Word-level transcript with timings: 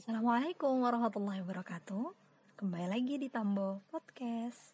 Assalamualaikum 0.00 0.80
warahmatullahi 0.80 1.44
wabarakatuh. 1.44 2.16
Kembali 2.56 2.88
lagi 2.88 3.20
di 3.20 3.28
Tambo 3.28 3.84
Podcast. 3.92 4.72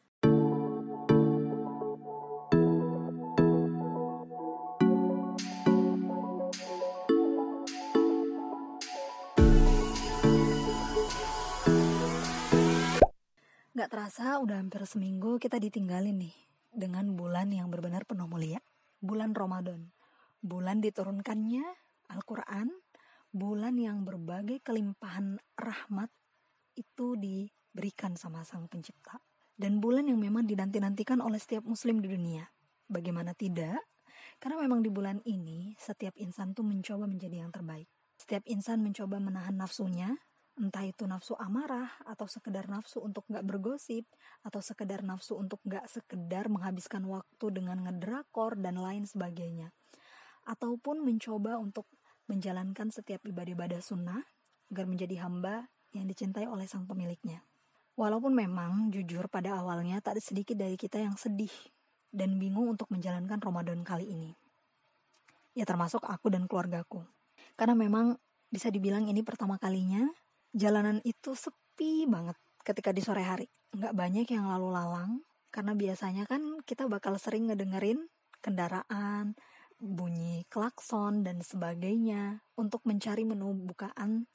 Gak 13.75 13.91
terasa 13.91 14.39
udah 14.39 14.63
hampir 14.63 14.87
seminggu 14.87 15.43
kita 15.43 15.59
ditinggalin 15.59 16.23
nih 16.23 16.39
Dengan 16.71 17.19
bulan 17.19 17.51
yang 17.51 17.67
benar-benar 17.67 18.07
penuh 18.07 18.31
mulia. 18.31 18.63
Bulan 19.03 19.35
Ramadan. 19.35 19.91
Bulan 20.39 20.79
diturunkannya 20.79 21.67
Al-Quran 22.15 22.71
Bulan 23.37 23.77
yang 23.77 24.01
berbagai 24.09 24.65
kelimpahan 24.65 25.37
rahmat 25.61 26.09
Itu 26.73 27.21
diberikan 27.21 28.17
sama 28.17 28.49
sang 28.49 28.65
pencipta. 28.65 29.21
Dan 29.53 29.77
bulan 29.77 30.09
yang 30.09 30.17
memang 30.17 30.49
dinanti-nantikan 30.49 31.21
oleh 31.21 31.37
setiap 31.37 31.61
muslim 31.69 32.01
di 32.01 32.09
dunia. 32.09 32.49
Bagaimana 32.89 33.37
tidak? 33.37 33.85
Karena 34.41 34.65
memang 34.65 34.81
di 34.81 34.89
bulan 34.89 35.21
ini 35.29 35.77
setiap 35.77 36.17
insan 36.17 36.57
tuh 36.57 36.65
mencoba 36.65 37.05
menjadi 37.05 37.45
yang 37.45 37.53
terbaik. 37.53 37.85
Setiap 38.17 38.41
insan 38.49 38.81
mencoba 38.81 39.21
menahan 39.21 39.53
nafsunya 39.53 40.17
entah 40.57 40.89
itu 40.89 41.05
nafsu 41.05 41.37
amarah 41.37 41.93
atau 42.09 42.25
sekedar 42.25 42.73
nafsu 42.73 43.05
untuk 43.05 43.29
nggak 43.29 43.45
bergosip 43.45 44.09
atau 44.49 44.65
sekedar 44.65 45.05
nafsu 45.05 45.37
untuk 45.37 45.61
nggak 45.69 45.85
sekedar 45.93 46.49
menghabiskan 46.49 47.05
waktu 47.05 47.53
dengan 47.53 47.85
ngedrakor 47.85 48.57
dan 48.57 48.81
lain 48.81 49.05
sebagainya. 49.05 49.77
Ataupun 50.49 51.05
mencoba 51.05 51.61
untuk 51.61 51.85
menjalankan 52.27 52.91
setiap 52.91 53.23
ibadah-ibadah 53.27 53.79
sunnah 53.83 54.23
agar 54.71 54.85
menjadi 54.87 55.27
hamba 55.27 55.71
yang 55.95 56.11
dicintai 56.11 56.47
oleh 56.51 56.67
sang 56.67 56.85
pemiliknya. 56.85 57.43
Walaupun 57.97 58.37
memang 58.37 58.93
jujur 58.93 59.31
pada 59.33 59.57
awalnya 59.57 60.03
tak 60.05 60.19
ada 60.19 60.23
sedikit 60.23 60.59
dari 60.59 60.77
kita 60.77 61.01
yang 61.01 61.17
sedih 61.17 61.53
dan 62.13 62.37
bingung 62.37 62.69
untuk 62.69 62.93
menjalankan 62.93 63.41
Ramadan 63.41 63.81
kali 63.87 64.05
ini. 64.13 64.37
Ya 65.57 65.65
termasuk 65.65 66.05
aku 66.05 66.29
dan 66.29 66.45
keluargaku. 66.45 67.01
Karena 67.57 67.73
memang 67.73 68.21
bisa 68.53 68.69
dibilang 68.69 69.09
ini 69.09 69.25
pertama 69.25 69.57
kalinya 69.57 70.05
jalanan 70.53 71.01
itu 71.09 71.33
sepi 71.33 72.05
banget 72.05 72.37
ketika 72.61 72.93
di 72.93 73.01
sore 73.01 73.25
hari. 73.25 73.49
Nggak 73.73 73.97
banyak 73.97 74.27
yang 74.29 74.49
lalu 74.53 74.69
lalang, 74.73 75.25
karena 75.49 75.73
biasanya 75.73 76.29
kan 76.29 76.61
kita 76.69 76.85
bakal 76.89 77.17
sering 77.17 77.49
ngedengerin 77.49 78.09
kendaraan, 78.45 79.33
bunyi 79.77 80.49
klakson, 80.49 81.23
dan 81.23 81.45
sebagainya 81.45 82.45
untuk 82.57 82.83
mencari 82.89 83.23
menu 83.29 83.53
bukaan 83.67 84.27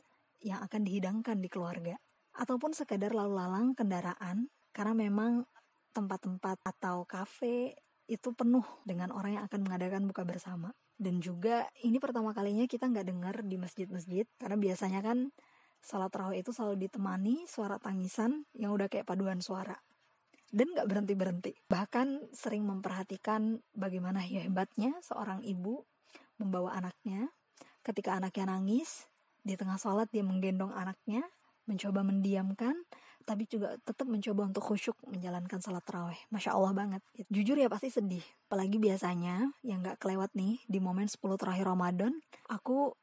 yang 0.41 0.61
akan 0.65 0.81
dihidangkan 0.85 1.37
di 1.41 1.49
keluarga. 1.49 1.97
Ataupun 2.37 2.71
sekedar 2.71 3.11
lalu 3.11 3.37
lalang 3.37 3.73
kendaraan, 3.75 4.47
karena 4.71 4.93
memang 4.95 5.43
tempat-tempat 5.91 6.63
atau 6.63 7.03
kafe 7.03 7.75
itu 8.07 8.31
penuh 8.31 8.63
dengan 8.87 9.11
orang 9.11 9.39
yang 9.39 9.45
akan 9.47 9.61
mengadakan 9.67 10.07
buka 10.07 10.23
bersama. 10.23 10.71
Dan 10.95 11.19
juga 11.19 11.67
ini 11.81 11.97
pertama 11.97 12.31
kalinya 12.31 12.63
kita 12.69 12.87
nggak 12.87 13.07
dengar 13.07 13.35
di 13.43 13.57
masjid-masjid, 13.59 14.23
karena 14.39 14.57
biasanya 14.59 15.01
kan 15.03 15.33
Salat 15.81 16.13
tarawih 16.13 16.45
itu 16.45 16.53
selalu 16.53 16.85
ditemani 16.85 17.49
suara 17.49 17.81
tangisan 17.81 18.45
yang 18.53 18.69
udah 18.77 18.85
kayak 18.85 19.09
paduan 19.09 19.41
suara. 19.41 19.73
Dan 20.51 20.75
gak 20.75 20.87
berhenti-berhenti. 20.91 21.55
Bahkan 21.71 22.35
sering 22.35 22.67
memperhatikan 22.67 23.63
bagaimana 23.71 24.19
hebatnya 24.19 24.99
seorang 24.99 25.41
ibu 25.47 25.87
membawa 26.35 26.75
anaknya. 26.75 27.31
Ketika 27.81 28.19
anaknya 28.19 28.51
nangis, 28.51 29.07
di 29.41 29.57
tengah 29.57 29.79
sholat 29.79 30.11
dia 30.11 30.21
menggendong 30.21 30.75
anaknya, 30.75 31.25
mencoba 31.65 32.03
mendiamkan, 32.05 32.75
tapi 33.23 33.45
juga 33.45 33.77
tetap 33.85 34.09
mencoba 34.09 34.49
untuk 34.49 34.65
khusyuk 34.65 34.97
menjalankan 35.07 35.61
salat 35.61 35.85
taraweh. 35.85 36.17
Masya 36.33 36.57
Allah 36.57 36.73
banget. 36.73 37.01
Jujur 37.29 37.55
ya 37.57 37.69
pasti 37.69 37.93
sedih. 37.93 38.23
Apalagi 38.49 38.77
biasanya 38.81 39.49
yang 39.63 39.85
gak 39.85 40.01
kelewat 40.01 40.33
nih 40.35 40.59
di 40.67 40.79
momen 40.81 41.07
10 41.07 41.21
terakhir 41.39 41.65
Ramadan, 41.69 42.13
aku 42.49 42.93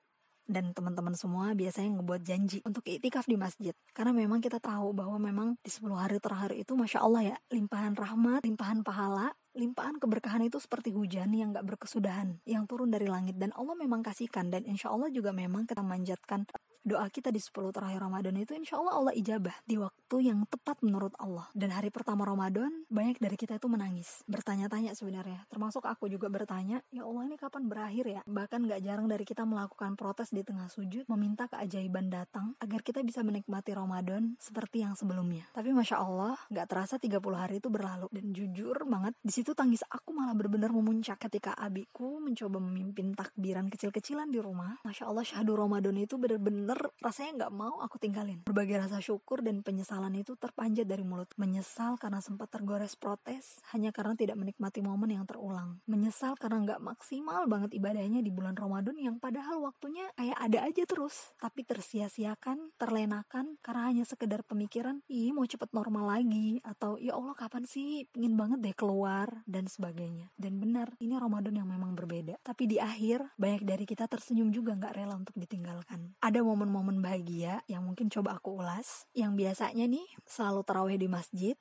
dan 0.48 0.72
teman-teman 0.72 1.12
semua 1.12 1.53
biasanya 1.53 2.00
ngebuat 2.00 2.22
janji 2.25 2.59
untuk 2.64 2.82
itikaf 2.88 3.28
di 3.28 3.36
masjid. 3.36 3.76
Karena 3.92 4.16
memang 4.16 4.41
kita 4.41 4.59
tahu 4.59 4.97
bahwa 4.97 5.20
memang 5.20 5.48
di 5.60 5.69
10 5.69 5.92
hari 5.92 6.16
terakhir 6.19 6.56
itu 6.56 6.72
masya 6.72 7.04
Allah 7.04 7.22
ya 7.22 7.36
limpahan 7.53 7.92
rahmat 7.92 8.42
limpahan 8.48 8.81
pahala 8.81 9.37
limpahan 9.58 9.98
keberkahan 9.98 10.47
itu 10.47 10.62
seperti 10.62 10.94
hujan 10.94 11.34
yang 11.34 11.50
gak 11.50 11.66
berkesudahan 11.66 12.38
yang 12.47 12.64
turun 12.64 12.88
dari 12.94 13.10
langit. 13.10 13.37
Dan 13.37 13.50
Allah 13.58 13.75
memang 13.75 14.00
kasihkan 14.06 14.48
dan 14.48 14.64
insya 14.64 14.88
Allah 14.88 15.10
juga 15.12 15.34
memang 15.34 15.66
kita 15.66 15.82
manjatkan 15.82 16.47
doa 16.86 17.06
kita 17.12 17.28
di 17.28 17.40
10 17.42 17.74
terakhir 17.74 18.00
Ramadan 18.00 18.34
itu 18.38 18.56
insya 18.56 18.80
Allah 18.80 18.94
Allah 18.96 19.14
ijabah 19.14 19.56
di 19.66 19.76
waktu 19.76 20.16
yang 20.24 20.46
tepat 20.48 20.80
menurut 20.80 21.12
Allah. 21.20 21.46
Dan 21.52 21.74
hari 21.74 21.92
pertama 21.92 22.24
Ramadan 22.24 22.88
banyak 22.88 23.20
dari 23.20 23.36
kita 23.36 23.60
itu 23.60 23.68
menangis 23.68 24.24
bertanya-tanya 24.24 24.96
sebenarnya. 24.96 25.44
Termasuk 25.52 25.84
aku 25.84 26.08
juga 26.08 26.32
bertanya 26.32 26.80
ya 26.88 27.04
Allah 27.04 27.28
ini 27.28 27.36
kapan 27.36 27.68
berakhir 27.68 28.04
ya? 28.08 28.20
Bahkan 28.24 28.70
gak 28.70 28.80
jarang 28.82 29.06
dari 29.10 29.28
kita 29.28 29.44
melakukan 29.44 29.98
protes 30.00 30.32
di 30.32 30.40
tengah 30.40 30.72
sujud 30.72 31.04
meminta 31.12 31.44
keajaiban 31.50 32.08
datang 32.08 32.56
agar 32.62 32.80
kita 32.80 33.04
bisa 33.04 33.20
menikmati 33.20 33.76
Ramadan 33.76 34.38
seperti 34.40 34.80
yang 34.86 34.96
sebelumnya. 34.96 35.44
Tapi 35.52 35.74
Masya 35.76 35.96
Allah 36.00 36.40
gak 36.48 36.66
terasa 36.72 36.96
30 36.96 37.20
hari 37.36 37.60
itu 37.60 37.68
berlalu. 37.68 38.08
Dan 38.08 38.32
jujur 38.32 38.88
banget 38.88 39.12
di 39.20 39.32
situ 39.34 39.52
tangis 39.52 39.84
aku 39.86 40.16
malah 40.16 40.32
benar-benar 40.32 40.72
memuncak 40.72 41.20
ketika 41.28 41.52
abiku 41.52 42.16
mencoba 42.22 42.56
memimpin 42.62 43.12
takbiran 43.12 43.68
kecil-kecilan 43.68 44.32
di 44.32 44.40
rumah. 44.40 44.80
Masya 44.86 45.04
Allah 45.10 45.24
syahdu 45.26 45.52
Ramadan 45.58 45.96
itu 46.00 46.16
benar-benar 46.16 46.77
bener 46.78 46.94
rasanya 47.02 47.32
nggak 47.44 47.54
mau 47.58 47.82
aku 47.82 47.98
tinggalin. 47.98 48.38
Berbagai 48.46 48.86
rasa 48.86 49.02
syukur 49.02 49.42
dan 49.42 49.66
penyesalan 49.66 50.14
itu 50.14 50.38
terpanjat 50.38 50.86
dari 50.86 51.02
mulut. 51.02 51.26
Menyesal 51.34 51.98
karena 51.98 52.22
sempat 52.22 52.54
tergores 52.54 52.94
protes 52.94 53.58
hanya 53.74 53.90
karena 53.90 54.14
tidak 54.14 54.38
menikmati 54.38 54.78
momen 54.78 55.10
yang 55.10 55.26
terulang. 55.26 55.82
Menyesal 55.90 56.38
karena 56.38 56.62
nggak 56.62 56.80
maksimal 56.82 57.50
banget 57.50 57.74
ibadahnya 57.74 58.22
di 58.22 58.30
bulan 58.30 58.54
Ramadan 58.54 58.94
yang 58.94 59.18
padahal 59.18 59.58
waktunya 59.58 60.06
kayak 60.14 60.38
ada 60.38 60.58
aja 60.70 60.82
terus. 60.86 61.34
Tapi 61.42 61.66
tersia-siakan, 61.66 62.78
terlenakan 62.78 63.58
karena 63.58 63.82
hanya 63.90 64.04
sekedar 64.06 64.46
pemikiran, 64.46 65.02
ih 65.10 65.34
mau 65.34 65.46
cepet 65.46 65.74
normal 65.74 66.14
lagi. 66.14 66.62
Atau 66.62 67.02
ya 67.02 67.18
Allah 67.18 67.34
kapan 67.34 67.66
sih 67.66 68.06
pingin 68.14 68.38
banget 68.38 68.62
deh 68.62 68.76
keluar 68.78 69.42
dan 69.50 69.66
sebagainya. 69.66 70.30
Dan 70.38 70.62
benar, 70.62 70.94
ini 71.02 71.18
Ramadan 71.18 71.58
yang 71.58 71.66
memang 71.66 71.98
berbeda. 71.98 72.38
Tapi 72.46 72.70
di 72.70 72.78
akhir, 72.78 73.34
banyak 73.34 73.66
dari 73.66 73.82
kita 73.82 74.06
tersenyum 74.06 74.54
juga 74.54 74.78
nggak 74.78 74.94
rela 74.94 75.14
untuk 75.18 75.34
ditinggalkan. 75.34 76.14
Ada 76.18 76.42
momen 76.42 76.57
momen-momen 76.58 76.98
bahagia 76.98 77.62
yang 77.70 77.86
mungkin 77.86 78.10
coba 78.10 78.42
aku 78.42 78.58
ulas. 78.58 79.06
Yang 79.14 79.38
biasanya 79.38 79.86
nih 79.86 80.06
selalu 80.26 80.66
terawih 80.66 80.98
di 80.98 81.06
masjid, 81.06 81.54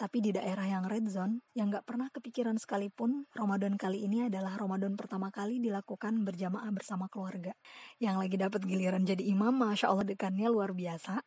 tapi 0.00 0.24
di 0.24 0.32
daerah 0.32 0.64
yang 0.64 0.88
red 0.88 1.04
zone, 1.12 1.44
yang 1.52 1.68
gak 1.68 1.84
pernah 1.84 2.08
kepikiran 2.08 2.56
sekalipun 2.56 3.28
Ramadan 3.36 3.76
kali 3.76 4.08
ini 4.08 4.32
adalah 4.32 4.56
Ramadan 4.56 4.96
pertama 4.96 5.28
kali 5.28 5.60
dilakukan 5.60 6.24
berjamaah 6.24 6.72
bersama 6.72 7.12
keluarga. 7.12 7.52
Yang 8.00 8.16
lagi 8.16 8.36
dapat 8.40 8.60
giliran 8.64 9.04
jadi 9.04 9.20
imam, 9.20 9.52
Masya 9.52 9.92
Allah 9.92 10.08
dekannya 10.08 10.48
luar 10.48 10.72
biasa. 10.72 11.20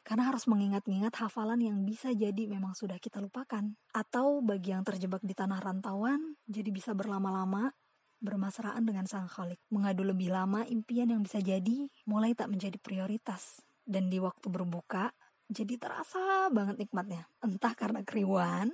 Karena 0.00 0.32
harus 0.32 0.48
mengingat-ingat 0.48 1.12
hafalan 1.16 1.60
yang 1.60 1.82
bisa 1.84 2.14
jadi 2.14 2.46
memang 2.46 2.78
sudah 2.78 3.02
kita 3.02 3.18
lupakan. 3.18 3.74
Atau 3.90 4.46
bagi 4.46 4.72
yang 4.76 4.86
terjebak 4.86 5.26
di 5.26 5.34
tanah 5.34 5.58
rantauan, 5.58 6.38
jadi 6.46 6.70
bisa 6.70 6.94
berlama-lama 6.94 7.72
bermasraan 8.20 8.84
dengan 8.84 9.08
sang 9.08 9.26
khalik. 9.26 9.58
Mengadu 9.72 10.04
lebih 10.04 10.30
lama 10.30 10.62
impian 10.68 11.10
yang 11.10 11.24
bisa 11.24 11.40
jadi 11.40 11.88
mulai 12.04 12.36
tak 12.36 12.52
menjadi 12.52 12.76
prioritas. 12.76 13.64
Dan 13.82 14.12
di 14.12 14.22
waktu 14.22 14.46
berbuka, 14.46 15.10
jadi 15.50 15.74
terasa 15.80 16.46
banget 16.54 16.78
nikmatnya. 16.78 17.26
Entah 17.42 17.74
karena 17.74 18.06
keriuhan, 18.06 18.70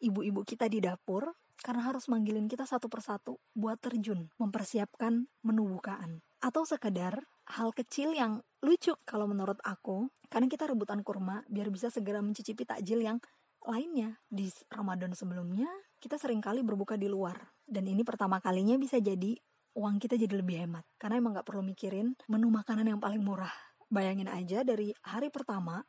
ibu-ibu 0.00 0.40
kita 0.46 0.72
di 0.72 0.80
dapur, 0.80 1.36
karena 1.60 1.84
harus 1.90 2.08
manggilin 2.08 2.48
kita 2.48 2.64
satu 2.64 2.88
persatu 2.88 3.36
buat 3.52 3.76
terjun, 3.82 4.30
mempersiapkan 4.40 5.28
menu 5.44 5.68
bukaan. 5.68 6.24
Atau 6.40 6.64
sekedar 6.64 7.26
hal 7.46 7.70
kecil 7.74 8.14
yang 8.14 8.40
lucu 8.64 8.94
kalau 9.04 9.26
menurut 9.28 9.60
aku, 9.66 10.08
karena 10.30 10.48
kita 10.48 10.70
rebutan 10.70 11.02
kurma 11.02 11.44
biar 11.50 11.68
bisa 11.68 11.92
segera 11.92 12.22
mencicipi 12.22 12.64
takjil 12.64 13.02
yang 13.02 13.18
lainnya. 13.66 14.22
Di 14.30 14.48
Ramadan 14.70 15.12
sebelumnya, 15.12 15.68
kita 15.98 16.16
sering 16.16 16.40
kali 16.40 16.62
berbuka 16.62 16.94
di 16.94 17.10
luar. 17.10 17.55
Dan 17.66 17.90
ini 17.90 18.06
pertama 18.06 18.38
kalinya 18.38 18.78
bisa 18.78 19.02
jadi 19.02 19.34
uang 19.76 19.98
kita 19.98 20.14
jadi 20.14 20.38
lebih 20.38 20.64
hemat. 20.64 20.86
Karena 20.96 21.18
emang 21.18 21.34
gak 21.36 21.50
perlu 21.50 21.66
mikirin 21.66 22.14
menu 22.30 22.48
makanan 22.48 22.86
yang 22.86 23.02
paling 23.02 23.20
murah. 23.20 23.52
Bayangin 23.90 24.30
aja 24.30 24.62
dari 24.62 24.94
hari 25.02 25.28
pertama 25.28 25.82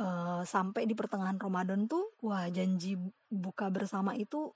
uh, 0.00 0.42
sampai 0.42 0.88
di 0.88 0.96
pertengahan 0.96 1.36
Ramadan 1.36 1.84
tuh, 1.86 2.16
wah 2.24 2.48
janji 2.48 2.96
buka 3.28 3.68
bersama 3.68 4.16
itu 4.16 4.50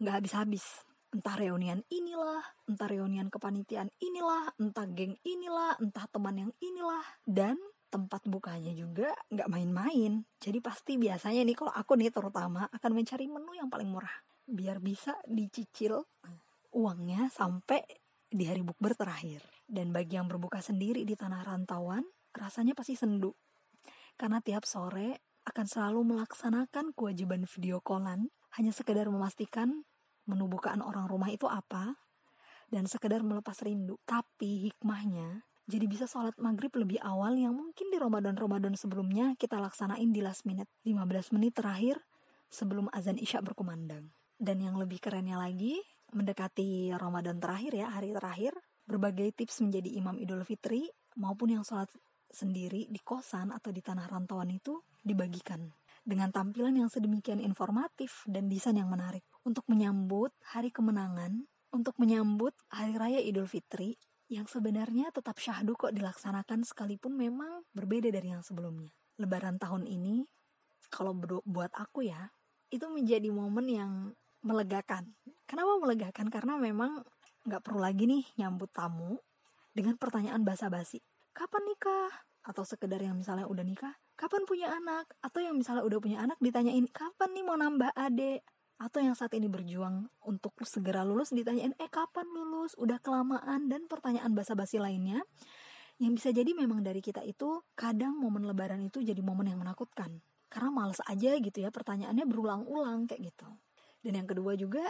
gak 0.00 0.24
habis-habis. 0.24 0.64
Entah 1.08 1.40
reunian 1.40 1.80
inilah, 1.88 2.44
entah 2.68 2.88
reunian 2.88 3.32
kepanitiaan 3.32 3.88
inilah, 3.96 4.52
entah 4.60 4.84
geng 4.92 5.16
inilah, 5.24 5.80
entah 5.80 6.04
teman 6.08 6.36
yang 6.36 6.52
inilah. 6.60 7.04
Dan 7.24 7.56
tempat 7.88 8.28
bukanya 8.28 8.76
juga 8.76 9.16
nggak 9.32 9.48
main-main. 9.48 10.20
Jadi 10.36 10.60
pasti 10.60 11.00
biasanya 11.00 11.40
nih 11.48 11.56
kalau 11.56 11.72
aku 11.72 11.96
nih 11.96 12.12
terutama 12.12 12.68
akan 12.68 12.90
mencari 12.92 13.24
menu 13.24 13.56
yang 13.56 13.72
paling 13.72 13.88
murah 13.88 14.12
biar 14.48 14.80
bisa 14.80 15.14
dicicil 15.28 16.00
uangnya 16.72 17.28
sampai 17.28 17.84
di 18.28 18.44
hari 18.48 18.64
bukber 18.64 18.96
terakhir. 18.96 19.44
Dan 19.68 19.92
bagi 19.92 20.16
yang 20.16 20.28
berbuka 20.28 20.64
sendiri 20.64 21.04
di 21.04 21.12
tanah 21.12 21.44
rantauan, 21.44 22.04
rasanya 22.32 22.72
pasti 22.72 22.96
sendu. 22.96 23.36
Karena 24.16 24.40
tiap 24.40 24.64
sore 24.64 25.36
akan 25.44 25.66
selalu 25.68 26.00
melaksanakan 26.16 26.96
kewajiban 26.96 27.44
video 27.44 27.80
callan 27.84 28.32
hanya 28.56 28.72
sekedar 28.72 29.08
memastikan 29.08 29.84
menu 30.28 30.44
bukaan 30.48 30.84
orang 30.84 31.08
rumah 31.08 31.32
itu 31.32 31.48
apa 31.48 32.00
dan 32.72 32.84
sekedar 32.88 33.20
melepas 33.24 33.60
rindu. 33.64 34.00
Tapi 34.04 34.68
hikmahnya 34.68 35.48
jadi 35.68 35.84
bisa 35.84 36.08
sholat 36.08 36.32
maghrib 36.40 36.72
lebih 36.72 36.96
awal 37.04 37.36
yang 37.36 37.52
mungkin 37.52 37.92
di 37.92 38.00
Ramadan-Ramadan 38.00 38.72
sebelumnya 38.72 39.36
kita 39.36 39.60
laksanain 39.60 40.08
di 40.16 40.24
last 40.24 40.48
minute 40.48 40.68
15 40.88 41.36
menit 41.36 41.60
terakhir 41.60 42.00
sebelum 42.48 42.88
azan 42.96 43.20
isya 43.20 43.44
berkumandang. 43.44 44.08
Dan 44.38 44.62
yang 44.62 44.78
lebih 44.78 45.02
kerennya 45.02 45.34
lagi, 45.34 45.82
mendekati 46.14 46.94
Ramadan 46.94 47.42
terakhir 47.42 47.74
ya, 47.74 47.90
hari 47.90 48.14
terakhir, 48.14 48.54
berbagai 48.86 49.34
tips 49.34 49.60
menjadi 49.66 49.90
imam 49.98 50.16
Idul 50.16 50.46
Fitri 50.46 50.86
maupun 51.18 51.52
yang 51.52 51.66
sholat 51.66 51.90
sendiri 52.30 52.86
di 52.86 53.00
kosan 53.02 53.50
atau 53.50 53.74
di 53.74 53.82
tanah 53.82 54.06
rantauan 54.06 54.48
itu 54.54 54.80
dibagikan 55.02 55.68
dengan 56.08 56.32
tampilan 56.32 56.72
yang 56.72 56.88
sedemikian 56.88 57.42
informatif 57.42 58.24
dan 58.24 58.48
desain 58.48 58.76
yang 58.76 58.88
menarik 58.88 59.26
untuk 59.44 59.68
menyambut 59.68 60.32
hari 60.40 60.72
kemenangan, 60.72 61.44
untuk 61.68 61.98
menyambut 62.00 62.56
hari 62.72 62.96
raya 62.96 63.20
Idul 63.20 63.44
Fitri 63.44 64.00
yang 64.28 64.48
sebenarnya 64.48 65.12
tetap 65.12 65.36
syahdu 65.40 65.76
kok 65.76 65.92
dilaksanakan 65.92 66.64
sekalipun 66.64 67.16
memang 67.16 67.64
berbeda 67.76 68.08
dari 68.08 68.32
yang 68.32 68.44
sebelumnya. 68.44 68.92
Lebaran 69.20 69.60
tahun 69.60 69.84
ini, 69.84 70.24
kalau 70.88 71.16
buat 71.44 71.72
aku 71.76 72.08
ya, 72.08 72.32
itu 72.68 72.84
menjadi 72.88 73.28
momen 73.32 73.66
yang 73.68 73.92
melegakan. 74.42 75.14
Kenapa 75.48 75.78
melegakan? 75.80 76.26
Karena 76.28 76.54
memang 76.60 77.02
nggak 77.48 77.62
perlu 77.64 77.80
lagi 77.80 78.04
nih 78.04 78.24
nyambut 78.38 78.70
tamu 78.70 79.18
dengan 79.72 79.96
pertanyaan 79.96 80.42
basa-basi. 80.44 81.00
Kapan 81.32 81.62
nikah? 81.66 82.12
Atau 82.44 82.64
sekedar 82.64 83.00
yang 83.02 83.20
misalnya 83.20 83.44
udah 83.44 83.64
nikah, 83.64 83.94
kapan 84.16 84.48
punya 84.48 84.72
anak? 84.72 85.10
Atau 85.20 85.44
yang 85.44 85.58
misalnya 85.58 85.84
udah 85.84 85.98
punya 86.00 86.18
anak 86.24 86.38
ditanyain, 86.40 86.86
kapan 86.88 87.30
nih 87.36 87.44
mau 87.44 87.56
nambah 87.60 87.92
adik? 87.92 88.40
Atau 88.78 89.02
yang 89.02 89.18
saat 89.18 89.34
ini 89.34 89.50
berjuang 89.50 90.06
untuk 90.22 90.54
segera 90.62 91.02
lulus 91.02 91.34
ditanyain, 91.34 91.74
eh 91.76 91.90
kapan 91.90 92.24
lulus? 92.30 92.78
Udah 92.78 93.02
kelamaan 93.02 93.68
dan 93.68 93.90
pertanyaan 93.90 94.32
basa-basi 94.32 94.78
lainnya 94.78 95.20
yang 95.98 96.14
bisa 96.14 96.30
jadi 96.30 96.54
memang 96.54 96.86
dari 96.86 97.02
kita 97.02 97.26
itu 97.26 97.58
kadang 97.74 98.14
momen 98.14 98.46
lebaran 98.46 98.78
itu 98.86 99.02
jadi 99.02 99.18
momen 99.18 99.50
yang 99.50 99.58
menakutkan 99.58 100.22
karena 100.46 100.70
males 100.70 101.02
aja 101.04 101.34
gitu 101.36 101.58
ya 101.58 101.74
pertanyaannya 101.74 102.24
berulang-ulang 102.24 103.10
kayak 103.10 103.34
gitu 103.34 103.50
dan 104.02 104.12
yang 104.22 104.28
kedua 104.28 104.54
juga 104.54 104.84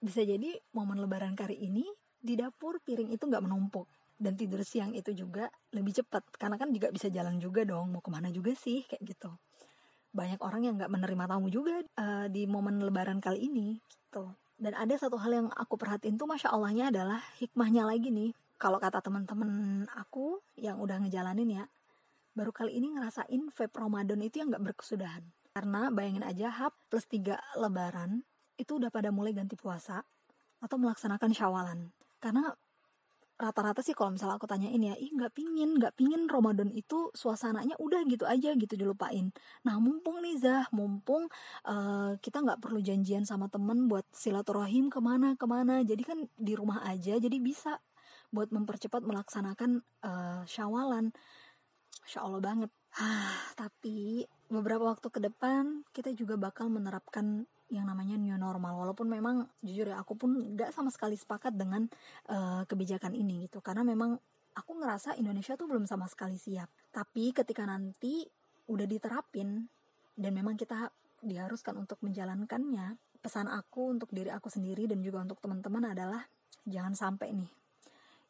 bisa 0.00 0.20
jadi 0.20 0.56
momen 0.76 1.00
lebaran 1.00 1.32
kali 1.32 1.56
ini 1.56 1.84
di 2.24 2.36
dapur 2.36 2.80
piring 2.80 3.12
itu 3.12 3.24
nggak 3.24 3.44
menumpuk. 3.44 3.88
Dan 4.14 4.38
tidur 4.38 4.62
siang 4.64 4.94
itu 4.96 5.12
juga 5.12 5.50
lebih 5.74 5.92
cepat. 5.92 6.24
Karena 6.40 6.56
kan 6.56 6.72
juga 6.72 6.88
bisa 6.88 7.10
jalan 7.12 7.36
juga 7.36 7.66
dong 7.66 7.92
mau 7.92 8.00
ke 8.00 8.08
mana 8.08 8.32
juga 8.32 8.56
sih 8.56 8.84
kayak 8.88 9.02
gitu. 9.04 9.30
Banyak 10.14 10.40
orang 10.40 10.62
yang 10.64 10.74
nggak 10.78 10.92
menerima 10.92 11.24
tamu 11.26 11.48
juga 11.50 11.82
uh, 11.98 12.26
di 12.30 12.46
momen 12.46 12.80
lebaran 12.80 13.18
kali 13.18 13.50
ini 13.50 13.76
gitu. 13.80 14.32
Dan 14.54 14.78
ada 14.78 14.94
satu 14.94 15.18
hal 15.18 15.32
yang 15.34 15.48
aku 15.50 15.74
perhatiin 15.74 16.14
tuh 16.14 16.30
masya 16.30 16.54
allahnya 16.54 16.88
adalah 16.94 17.20
hikmahnya 17.42 17.84
lagi 17.84 18.14
nih. 18.14 18.30
Kalau 18.54 18.78
kata 18.78 19.02
teman-teman 19.02 19.84
aku 19.98 20.38
yang 20.54 20.78
udah 20.78 21.02
ngejalanin 21.02 21.60
ya 21.60 21.64
baru 22.34 22.50
kali 22.50 22.74
ini 22.82 22.98
ngerasain 22.98 23.50
vape 23.54 23.78
Ramadan 23.78 24.18
itu 24.22 24.42
yang 24.42 24.50
nggak 24.50 24.74
berkesudahan. 24.74 25.26
Karena 25.54 25.90
bayangin 25.90 26.26
aja 26.26 26.50
hap 26.50 26.74
plus 26.90 27.06
tiga 27.06 27.38
lebaran 27.54 28.26
itu 28.58 28.78
udah 28.78 28.90
pada 28.90 29.10
mulai 29.10 29.34
ganti 29.34 29.58
puasa 29.58 30.02
atau 30.62 30.76
melaksanakan 30.80 31.30
syawalan. 31.34 31.80
Karena 32.22 32.48
rata-rata 33.34 33.82
sih 33.82 33.98
kalau 33.98 34.14
misalnya 34.14 34.38
aku 34.38 34.46
tanyain 34.46 34.78
ya 34.78 34.94
ih 34.94 35.10
nggak 35.10 35.34
pingin 35.34 35.74
nggak 35.74 35.98
pingin 35.98 36.30
Ramadan 36.30 36.70
itu 36.70 37.10
suasananya 37.18 37.74
udah 37.82 38.06
gitu 38.06 38.24
aja 38.30 38.54
gitu 38.54 38.74
dilupain. 38.78 39.34
Nah 39.66 39.82
mumpung 39.82 40.22
nih 40.22 40.38
Zah 40.38 40.70
mumpung 40.70 41.26
uh, 41.66 42.14
kita 42.22 42.46
nggak 42.46 42.62
perlu 42.62 42.78
janjian 42.78 43.26
sama 43.26 43.50
temen 43.50 43.90
buat 43.90 44.06
silaturahim 44.14 44.86
ke 44.86 45.02
mana 45.02 45.34
ke 45.34 45.46
mana. 45.50 45.82
Jadi 45.82 46.02
kan 46.06 46.18
di 46.38 46.54
rumah 46.54 46.86
aja 46.86 47.18
jadi 47.18 47.38
bisa 47.42 47.82
buat 48.30 48.54
mempercepat 48.54 49.02
melaksanakan 49.02 49.82
uh, 50.06 50.42
syawalan. 50.46 51.10
Insya 52.06 52.22
Allah 52.22 52.38
banget. 52.42 52.70
Tapi 53.58 54.22
beberapa 54.46 54.86
waktu 54.86 55.10
ke 55.10 55.18
depan 55.18 55.82
kita 55.90 56.14
juga 56.14 56.38
bakal 56.38 56.70
menerapkan 56.70 57.50
yang 57.72 57.88
namanya 57.88 58.18
new 58.20 58.36
normal. 58.36 58.84
Walaupun 58.84 59.08
memang 59.08 59.48
jujur 59.64 59.92
ya 59.92 60.00
aku 60.00 60.18
pun 60.18 60.54
nggak 60.54 60.70
sama 60.74 60.92
sekali 60.92 61.16
sepakat 61.16 61.56
dengan 61.56 61.88
uh, 62.28 62.62
kebijakan 62.68 63.16
ini 63.16 63.48
gitu. 63.48 63.64
Karena 63.64 63.86
memang 63.86 64.16
aku 64.54 64.72
ngerasa 64.78 65.16
Indonesia 65.16 65.56
tuh 65.56 65.66
belum 65.68 65.88
sama 65.88 66.04
sekali 66.06 66.36
siap. 66.36 66.68
Tapi 66.92 67.32
ketika 67.32 67.64
nanti 67.64 68.24
udah 68.68 68.86
diterapin 68.88 69.68
dan 70.14 70.30
memang 70.32 70.56
kita 70.56 70.88
diharuskan 71.24 71.80
untuk 71.80 72.00
menjalankannya 72.04 72.96
pesan 73.20 73.48
aku 73.48 73.96
untuk 73.96 74.12
diri 74.12 74.28
aku 74.28 74.52
sendiri 74.52 74.84
dan 74.84 75.00
juga 75.00 75.24
untuk 75.24 75.40
teman-teman 75.40 75.96
adalah 75.96 76.28
jangan 76.68 76.92
sampai 76.92 77.32
nih 77.32 77.50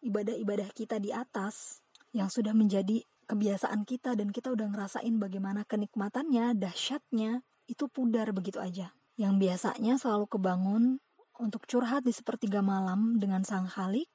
ibadah-ibadah 0.04 0.68
kita 0.76 1.00
di 1.00 1.10
atas 1.10 1.80
yang 2.14 2.28
sudah 2.28 2.52
menjadi 2.54 3.02
kebiasaan 3.24 3.88
kita 3.88 4.14
dan 4.14 4.30
kita 4.30 4.52
udah 4.52 4.68
ngerasain 4.68 5.16
bagaimana 5.16 5.64
kenikmatannya, 5.64 6.52
dahsyatnya, 6.54 7.40
itu 7.64 7.88
pudar 7.88 8.30
begitu 8.36 8.60
aja 8.60 8.92
yang 9.14 9.38
biasanya 9.38 9.94
selalu 9.98 10.26
kebangun 10.26 10.98
untuk 11.38 11.66
curhat 11.66 12.06
di 12.06 12.14
sepertiga 12.14 12.62
malam 12.62 13.18
dengan 13.18 13.42
sang 13.46 13.66
khalik. 13.66 14.10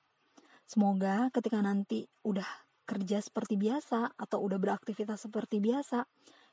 Semoga 0.68 1.32
ketika 1.34 1.60
nanti 1.60 2.08
udah 2.24 2.46
kerja 2.90 3.22
seperti 3.22 3.54
biasa 3.54 4.18
atau 4.18 4.42
udah 4.42 4.58
beraktivitas 4.58 5.30
seperti 5.30 5.62
biasa, 5.62 6.10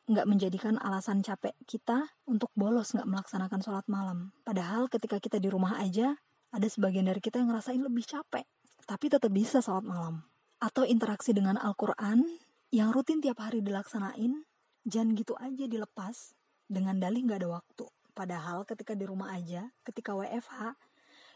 nggak 0.07 0.27
menjadikan 0.29 0.79
alasan 0.79 1.25
capek 1.25 1.57
kita 1.67 2.07
untuk 2.29 2.53
bolos 2.55 2.95
nggak 2.95 3.09
melaksanakan 3.09 3.61
sholat 3.65 3.87
malam. 3.91 4.31
Padahal 4.47 4.87
ketika 4.87 5.19
kita 5.19 5.43
di 5.43 5.51
rumah 5.51 5.81
aja, 5.83 6.15
ada 6.55 6.69
sebagian 6.71 7.11
dari 7.11 7.19
kita 7.19 7.43
yang 7.43 7.51
ngerasain 7.51 7.83
lebih 7.83 8.07
capek, 8.07 8.47
tapi 8.87 9.11
tetap 9.11 9.33
bisa 9.33 9.59
sholat 9.59 9.83
malam. 9.83 10.23
Atau 10.63 10.87
interaksi 10.87 11.35
dengan 11.35 11.59
Al-Quran 11.59 12.23
yang 12.71 12.95
rutin 12.95 13.19
tiap 13.19 13.43
hari 13.43 13.61
dilaksanain, 13.61 14.47
jangan 14.87 15.17
gitu 15.19 15.35
aja 15.37 15.65
dilepas 15.67 16.37
dengan 16.71 17.03
dalih 17.03 17.27
nggak 17.27 17.43
ada 17.43 17.51
waktu. 17.61 17.96
Padahal 18.17 18.65
ketika 18.65 18.97
di 18.97 19.05
rumah 19.05 19.37
aja, 19.37 19.69
ketika 19.85 20.17
WFH, 20.17 20.73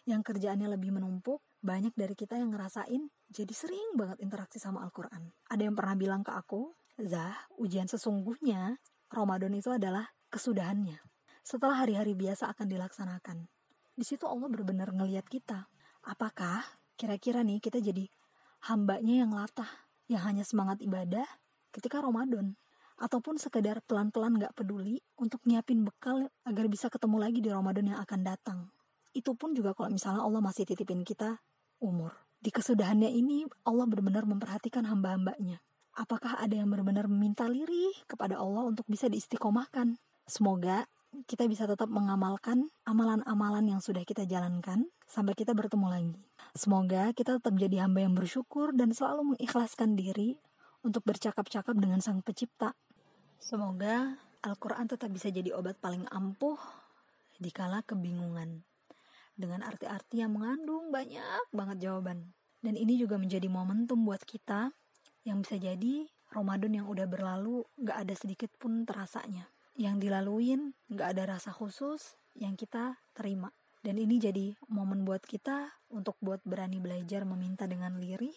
yang 0.09 0.25
kerjaannya 0.25 0.65
lebih 0.73 0.97
menumpuk, 0.97 1.45
banyak 1.61 1.93
dari 1.93 2.17
kita 2.17 2.41
yang 2.41 2.57
ngerasain 2.57 3.13
jadi 3.29 3.53
sering 3.53 4.01
banget 4.01 4.25
interaksi 4.25 4.57
sama 4.57 4.81
Al-Quran. 4.89 5.29
Ada 5.53 5.69
yang 5.69 5.77
pernah 5.77 5.93
bilang 5.93 6.25
ke 6.25 6.33
aku, 6.33 6.73
Zah, 7.05 7.37
ujian 7.61 7.85
sesungguhnya 7.85 8.81
Ramadan 9.13 9.53
itu 9.53 9.69
adalah 9.69 10.09
kesudahannya. 10.33 10.97
Setelah 11.45 11.85
hari-hari 11.85 12.17
biasa 12.17 12.49
akan 12.49 12.67
dilaksanakan. 12.69 13.45
Di 13.93 14.05
situ 14.09 14.25
Allah 14.25 14.49
benar-benar 14.49 14.97
ngeliat 14.97 15.29
kita. 15.29 15.69
Apakah 16.09 16.65
kira-kira 16.97 17.45
nih 17.45 17.61
kita 17.61 17.77
jadi 17.77 18.09
hambanya 18.73 19.25
yang 19.25 19.33
latah, 19.37 19.69
yang 20.09 20.25
hanya 20.25 20.49
semangat 20.49 20.81
ibadah 20.81 21.29
ketika 21.77 22.01
Ramadan 22.01 22.57
ataupun 23.01 23.41
sekedar 23.41 23.81
pelan-pelan 23.89 24.37
gak 24.37 24.53
peduli 24.53 25.01
untuk 25.17 25.41
nyiapin 25.49 25.83
bekal 25.89 26.29
agar 26.45 26.69
bisa 26.69 26.93
ketemu 26.93 27.17
lagi 27.17 27.41
di 27.41 27.49
Ramadan 27.49 27.97
yang 27.97 27.99
akan 28.05 28.21
datang. 28.21 28.59
Itu 29.17 29.35
pun 29.35 29.57
juga 29.57 29.73
kalau 29.73 29.91
misalnya 29.91 30.21
Allah 30.21 30.45
masih 30.45 30.69
titipin 30.69 31.03
kita 31.03 31.41
umur. 31.81 32.13
Di 32.41 32.53
kesudahannya 32.53 33.09
ini 33.09 33.49
Allah 33.65 33.89
benar-benar 33.89 34.29
memperhatikan 34.29 34.85
hamba-hambanya. 34.85 35.65
Apakah 35.97 36.39
ada 36.39 36.55
yang 36.55 36.71
benar-benar 36.71 37.11
meminta 37.11 37.49
lirih 37.49 37.97
kepada 38.07 38.39
Allah 38.39 38.69
untuk 38.69 38.87
bisa 38.87 39.11
diistiqomahkan? 39.11 39.99
Semoga 40.29 40.87
kita 41.27 41.51
bisa 41.51 41.67
tetap 41.67 41.91
mengamalkan 41.91 42.71
amalan-amalan 42.87 43.67
yang 43.67 43.81
sudah 43.83 44.07
kita 44.07 44.25
jalankan 44.31 44.87
sampai 45.11 45.35
kita 45.35 45.57
bertemu 45.59 45.87
lagi. 45.91 46.17
Semoga 46.55 47.11
kita 47.11 47.43
tetap 47.43 47.59
jadi 47.59 47.85
hamba 47.85 48.07
yang 48.07 48.15
bersyukur 48.15 48.71
dan 48.71 48.95
selalu 48.95 49.35
mengikhlaskan 49.35 49.99
diri 49.99 50.39
untuk 50.87 51.03
bercakap-cakap 51.05 51.75
dengan 51.77 51.99
Sang 52.01 52.23
Pencipta 52.23 52.73
Semoga 53.41 54.21
Al-Quran 54.45 54.85
tetap 54.85 55.09
bisa 55.17 55.33
jadi 55.33 55.57
obat 55.57 55.81
paling 55.81 56.05
ampuh 56.13 56.61
di 57.41 57.49
kala 57.49 57.81
kebingungan. 57.89 58.61
Dengan 59.33 59.65
arti-arti 59.65 60.21
yang 60.21 60.37
mengandung 60.37 60.93
banyak 60.93 61.49
banget 61.49 61.89
jawaban. 61.89 62.37
Dan 62.61 62.77
ini 62.77 63.01
juga 63.01 63.17
menjadi 63.17 63.49
momentum 63.49 64.05
buat 64.05 64.21
kita 64.29 64.77
yang 65.25 65.41
bisa 65.41 65.57
jadi 65.57 66.05
Ramadan 66.37 66.85
yang 66.85 66.87
udah 66.93 67.09
berlalu 67.09 67.65
gak 67.81 68.05
ada 68.05 68.13
sedikit 68.13 68.53
pun 68.61 68.85
terasanya. 68.85 69.49
Yang 69.73 70.05
dilaluin 70.05 70.77
gak 70.93 71.17
ada 71.17 71.41
rasa 71.41 71.49
khusus 71.57 72.21
yang 72.37 72.61
kita 72.61 73.01
terima. 73.17 73.49
Dan 73.81 73.97
ini 73.97 74.21
jadi 74.21 74.53
momen 74.69 75.09
buat 75.09 75.25
kita 75.25 75.81
untuk 75.89 76.21
buat 76.21 76.45
berani 76.45 76.77
belajar 76.77 77.25
meminta 77.25 77.65
dengan 77.65 77.97
lirih 77.97 78.37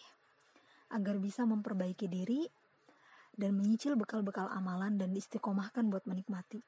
agar 0.88 1.20
bisa 1.20 1.44
memperbaiki 1.44 2.08
diri 2.08 2.48
dan 3.34 3.58
menyicil 3.58 3.98
bekal-bekal 3.98 4.46
amalan 4.50 4.94
dan 4.98 5.10
istiqomahkan 5.14 5.90
buat 5.90 6.06
menikmati. 6.06 6.62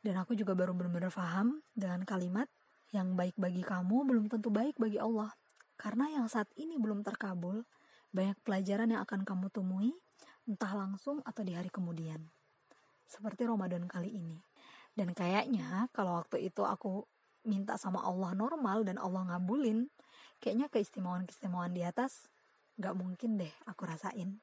Dan 0.00 0.16
aku 0.16 0.32
juga 0.36 0.56
baru 0.56 0.72
benar-benar 0.72 1.12
paham 1.12 1.60
dengan 1.76 2.04
kalimat 2.08 2.48
yang 2.90 3.14
baik 3.14 3.36
bagi 3.36 3.60
kamu 3.60 4.08
belum 4.08 4.24
tentu 4.32 4.48
baik 4.48 4.76
bagi 4.80 4.96
Allah. 4.96 5.32
Karena 5.76 6.08
yang 6.12 6.26
saat 6.28 6.48
ini 6.56 6.76
belum 6.76 7.04
terkabul, 7.04 7.64
banyak 8.12 8.36
pelajaran 8.44 8.90
yang 8.92 9.02
akan 9.04 9.24
kamu 9.24 9.48
temui 9.52 9.92
entah 10.48 10.72
langsung 10.74 11.22
atau 11.22 11.42
di 11.46 11.54
hari 11.54 11.70
kemudian. 11.70 12.20
Seperti 13.06 13.46
Ramadan 13.46 13.86
kali 13.86 14.18
ini. 14.18 14.38
Dan 14.90 15.14
kayaknya 15.14 15.86
kalau 15.94 16.18
waktu 16.18 16.50
itu 16.50 16.66
aku 16.66 17.06
minta 17.46 17.78
sama 17.78 18.02
Allah 18.04 18.34
normal 18.34 18.82
dan 18.84 18.98
Allah 18.98 19.24
ngabulin, 19.30 19.88
kayaknya 20.42 20.66
keistimewaan-keistimewaan 20.68 21.72
di 21.72 21.86
atas 21.86 22.26
gak 22.76 22.96
mungkin 22.98 23.38
deh 23.38 23.52
aku 23.64 23.86
rasain. 23.86 24.42